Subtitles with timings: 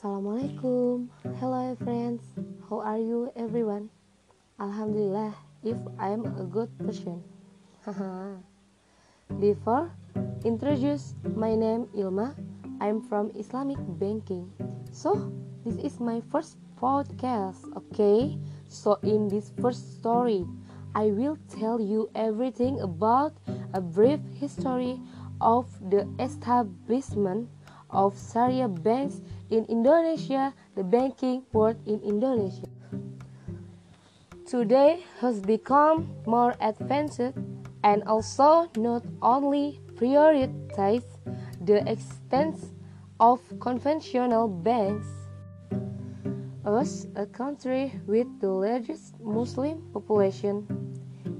[0.00, 1.12] Assalamualaikum.
[1.36, 2.24] Hello friends.
[2.72, 3.92] How are you everyone?
[4.56, 7.20] Alhamdulillah if I'm a good person.
[9.44, 9.92] Before
[10.48, 12.32] introduce my name Ilma.
[12.80, 14.48] I'm from Islamic banking.
[14.88, 15.28] So
[15.68, 18.40] this is my first podcast, okay?
[18.72, 20.48] So in this first story,
[20.96, 23.36] I will tell you everything about
[23.76, 24.96] a brief history
[25.44, 27.52] of the establishment
[27.92, 32.68] of Syariah banks in Indonesia, the banking world in Indonesia.
[34.46, 37.38] Today has become more advanced
[37.84, 41.06] and also not only prioritize
[41.62, 42.56] the extent
[43.20, 45.06] of conventional banks.
[46.66, 50.66] As a country with the largest Muslim population,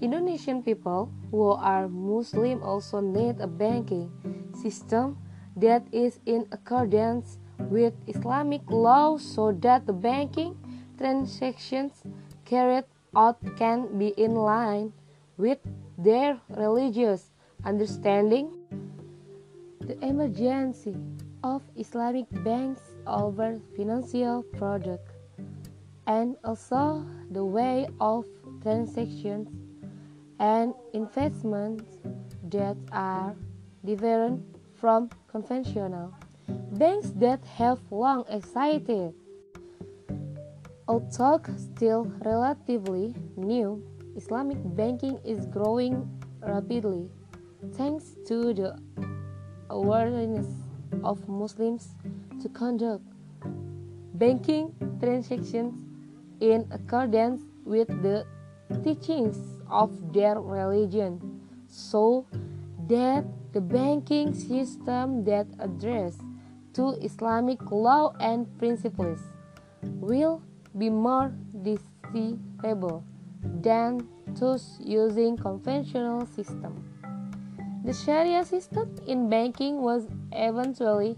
[0.00, 4.10] Indonesian people who are Muslim also need a banking
[4.52, 5.16] system
[5.56, 10.54] that is in accordance with Islamic law so that the banking
[10.98, 12.02] transactions
[12.44, 12.84] carried
[13.16, 14.92] out can be in line
[15.36, 15.58] with
[15.96, 17.32] their religious
[17.64, 18.52] understanding.
[19.80, 20.96] The emergency
[21.42, 25.08] of Islamic banks over financial product
[26.06, 28.26] and also the way of
[28.62, 29.48] transactions
[30.38, 31.84] and investments
[32.50, 33.34] that are
[33.84, 34.55] different
[34.86, 36.14] from conventional
[36.78, 39.12] banks that have long existed.
[40.86, 43.82] Although still relatively new,
[44.14, 46.06] Islamic banking is growing
[46.38, 47.10] rapidly
[47.74, 48.78] thanks to the
[49.70, 50.46] awareness
[51.02, 51.96] of Muslims
[52.40, 53.02] to conduct
[54.14, 54.70] banking
[55.02, 55.74] transactions
[56.38, 58.24] in accordance with the
[58.84, 59.36] teachings
[59.68, 61.18] of their religion
[61.66, 62.24] so
[62.86, 63.24] that
[63.56, 66.18] the banking system that address
[66.74, 69.18] to Islamic law and principles
[69.80, 70.42] will
[70.76, 73.02] be more desirable
[73.64, 74.06] than
[74.38, 76.84] those using conventional system.
[77.82, 81.16] The Sharia system in banking was eventually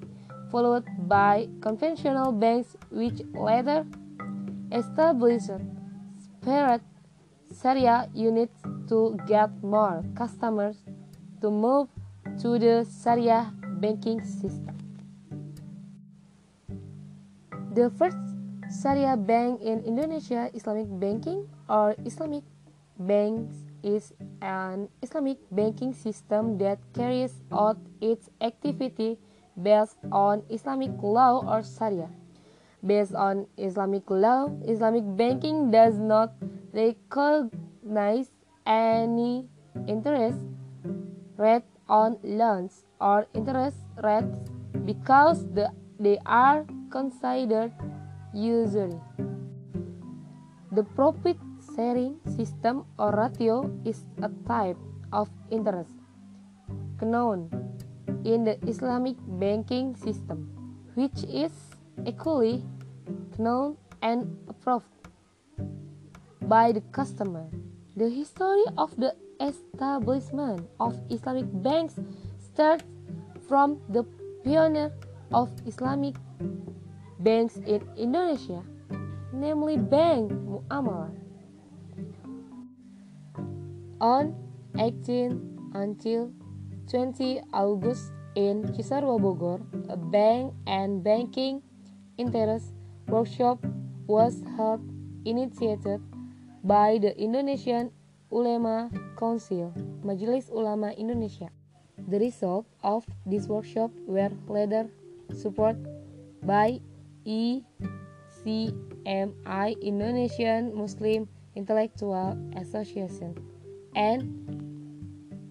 [0.53, 3.85] followed by conventional banks which later
[4.71, 5.51] established
[6.23, 6.83] separate
[7.61, 10.77] Sharia units to get more customers
[11.41, 11.89] to move
[12.41, 14.77] to the Sharia banking system.
[17.73, 18.19] The first
[18.69, 22.45] Sharia bank in Indonesia, Islamic banking or Islamic
[22.99, 24.13] banks, is
[24.43, 29.17] an Islamic banking system that carries out its activity
[29.55, 32.11] based on Islamic law or Sharia.
[32.85, 36.35] Based on Islamic law, Islamic banking does not
[36.75, 38.31] recognize
[38.67, 39.47] any
[39.87, 40.39] interest
[41.39, 44.37] rate on loans or interest rates
[44.85, 47.73] because the, they are considered
[48.33, 49.01] usury.
[50.73, 51.37] The profit
[51.75, 54.77] sharing system or ratio is a type
[55.13, 55.91] of interest
[57.03, 57.51] known
[58.25, 60.51] in the Islamic banking system,
[60.95, 61.53] which is
[62.07, 62.65] equally
[63.39, 64.87] known and approved
[66.43, 67.47] by the customer.
[67.97, 71.95] The history of the establishment of Islamic banks
[72.39, 72.85] starts
[73.49, 74.05] from the
[74.45, 74.93] pioneer
[75.33, 76.15] of Islamic
[77.21, 78.63] banks in Indonesia,
[79.33, 81.15] namely Bank Muamalat.
[84.01, 84.35] On
[84.79, 86.31] 18 until
[86.87, 89.59] 20 August in Cisarua Bogor,
[89.91, 91.63] a bank and banking
[92.17, 92.73] interest
[93.09, 93.59] workshop
[94.07, 94.81] was held
[95.25, 96.01] initiated
[96.63, 97.91] by the Indonesian
[98.31, 99.73] Ulema Council,
[100.05, 101.49] Majelis Ulama Indonesia.
[101.97, 104.89] The result of this workshop were later
[105.33, 105.89] supported
[106.45, 106.81] by
[107.27, 107.65] ECMI
[109.83, 113.35] Indonesian Muslim Intellectual Association
[113.97, 114.23] and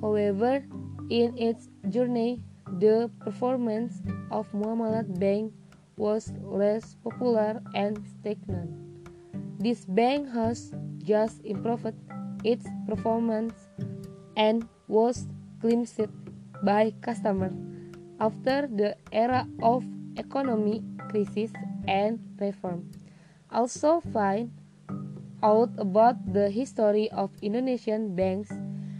[0.00, 0.64] However,
[1.10, 2.42] in its journey,
[2.78, 5.52] the performance of Muamalat Bank
[5.96, 8.70] was less popular and stagnant.
[9.58, 10.72] This bank has
[11.02, 11.96] just improved
[12.44, 13.54] its performance
[14.36, 15.26] and was
[15.60, 16.12] glimpsed
[16.62, 17.52] by customers
[18.20, 19.84] after the era of
[20.16, 21.52] economic crisis
[21.88, 22.90] and reform.
[23.50, 24.52] Also find
[25.42, 28.52] out about the history of Indonesian banks,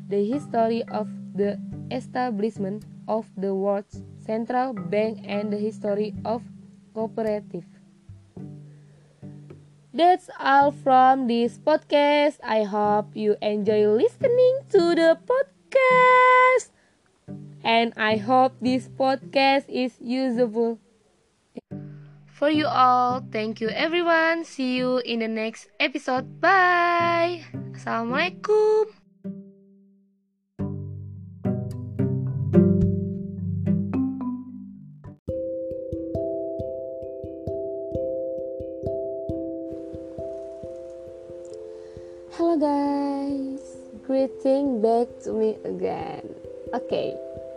[0.08, 1.58] the history of the
[1.90, 6.42] establishment of the world's central bank and the history of
[6.96, 7.68] cooperative.
[9.92, 12.40] That's all from this podcast.
[12.40, 16.72] I hope you enjoy listening to the podcast.
[17.60, 20.80] And I hope this podcast is usable.
[22.36, 23.24] for you all.
[23.32, 24.44] Thank you everyone.
[24.44, 26.36] See you in the next episode.
[26.36, 27.48] Bye.
[27.72, 29.05] Assalamualaikum.
[42.56, 43.60] Guys,
[44.06, 46.24] greeting back to me again.
[46.72, 47.12] Okay,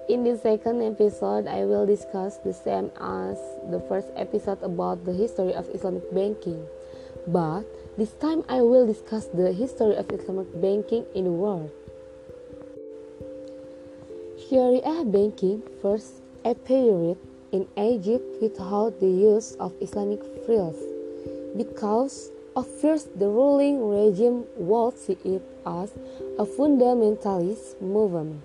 [0.10, 3.40] in this second episode, I will discuss the same as
[3.72, 6.60] the first episode about the history of Islamic banking.
[7.28, 7.64] But
[7.98, 11.72] this time, I will discuss the history of Islamic banking in the world.
[14.50, 17.16] Sharia banking first appeared
[17.54, 20.76] in Egypt without the use of Islamic frills
[21.56, 25.92] because at first, the ruling regime would see it as
[26.38, 28.44] a fundamentalist movement.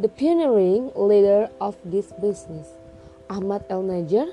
[0.00, 2.68] The pioneering leader of this business,
[3.30, 4.32] Ahmad El Najjar,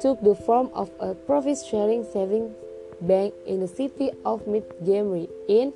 [0.00, 2.54] took the form of a profit-sharing savings
[3.00, 5.72] bank in the city of Montgomery in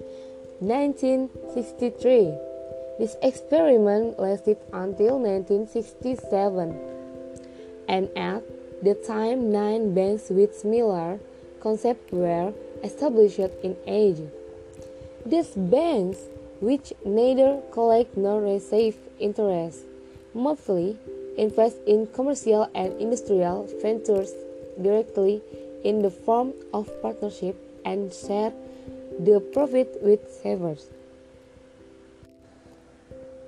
[0.61, 2.35] 1963.
[2.99, 6.77] This experiment lasted until 1967,
[7.89, 8.43] and at
[8.83, 11.19] the time, nine banks with similar
[11.63, 14.35] concepts were established in Egypt.
[15.25, 16.19] These banks,
[16.61, 19.85] which neither collect nor receive interest,
[20.35, 20.99] mostly
[21.39, 24.33] invest in commercial and industrial ventures
[24.81, 25.41] directly
[25.85, 28.53] in the form of partnership and share
[29.21, 30.89] the profit with savers.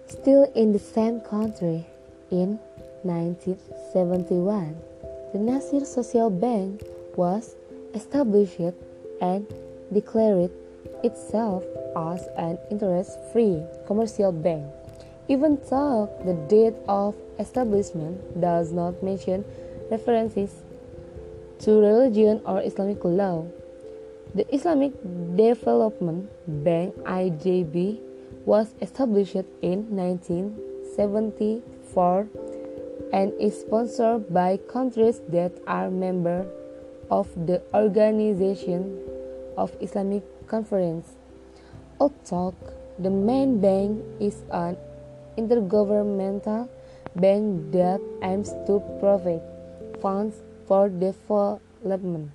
[0.07, 1.87] Still in the same country,
[2.31, 2.59] in
[3.03, 4.77] 1971,
[5.33, 6.83] the Nasir Social Bank
[7.17, 7.55] was
[7.95, 8.75] established
[9.21, 9.47] and
[9.93, 10.53] declare it
[11.03, 11.65] itself
[11.97, 14.67] as an interest-free commercial bank,
[15.29, 19.45] even though the date of establishment does not mention
[19.91, 20.63] references
[21.59, 23.47] to religion or Islamic law.
[24.35, 24.93] The Islamic
[25.37, 26.29] Development
[26.65, 28.01] Bank IDB
[28.45, 32.27] was established in 1974
[33.13, 36.47] and is sponsored by countries that are members
[37.15, 38.83] of the Organization
[39.57, 41.07] of Islamic Conference.
[42.01, 42.55] Although
[42.99, 44.77] the main bank is an
[45.39, 46.69] intergovernmental
[47.15, 49.43] bank that aims to provide
[50.03, 52.31] funds for development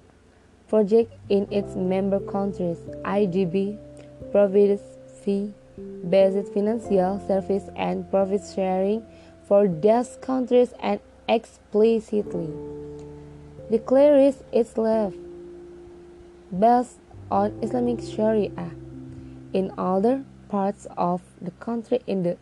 [0.69, 2.77] projects in its member countries.
[3.03, 3.77] IDB
[4.31, 4.81] provides
[5.23, 9.03] fee-based financial service and profit sharing
[9.47, 12.49] for those countries and explicitly
[13.69, 15.13] declares itself
[16.49, 16.97] based
[17.29, 18.71] on Islamic Sharia
[19.53, 22.37] in other parts of the country in the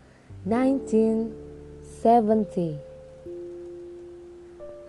[0.48, 2.80] 1970s.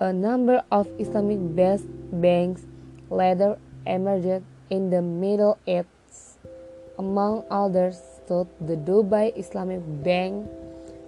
[0.00, 2.62] A number of Islamic based banks
[3.10, 6.38] later emerged in the Middle East.
[6.98, 10.46] Among others stood the Dubai Islamic Bank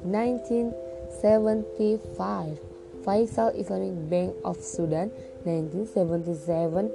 [0.02, 2.69] 1975
[3.04, 5.10] Faisal Islamic Bank of Sudan
[5.44, 6.90] 1977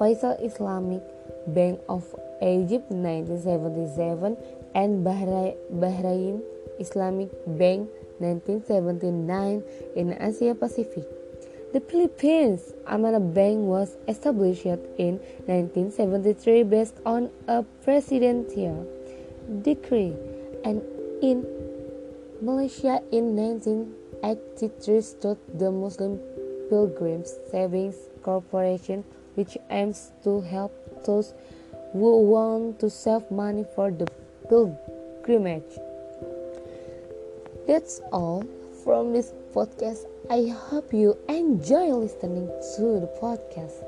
[0.00, 1.02] Faisal Islamic
[1.46, 2.02] Bank of
[2.40, 4.36] Egypt 1977
[4.74, 6.40] and Bahrain
[6.80, 9.62] Islamic Bank 1979
[9.96, 11.04] in Asia Pacific.
[11.72, 14.66] The Philippines Amana Bank was established
[14.98, 15.18] in
[15.48, 18.84] 1973 based on a presidential
[19.62, 20.12] decree.
[20.64, 20.84] And
[21.22, 21.46] in
[22.42, 26.20] Malaysia in 19 83 stood the Muslim
[26.68, 30.72] Pilgrims Savings Corporation, which aims to help
[31.04, 31.34] those
[31.92, 34.06] who want to save money for the
[34.48, 35.78] pilgrimage.
[37.66, 38.44] That's all
[38.84, 40.06] from this podcast.
[40.30, 43.84] I hope you enjoy listening to the podcast,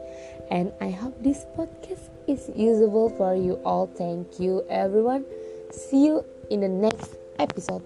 [0.51, 3.87] and I hope this podcast is usable for you all.
[3.87, 5.25] Thank you, everyone.
[5.71, 7.83] See you in the next episode.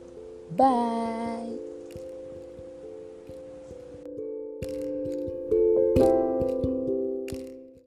[0.57, 1.67] Bye.